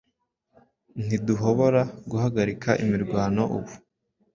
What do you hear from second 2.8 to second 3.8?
imirwano ubu